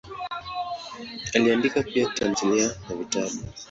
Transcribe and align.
Aliandika 1.33 1.83
pia 1.83 2.09
tamthilia 2.09 2.71
na 2.89 2.95
vitabu. 2.95 3.35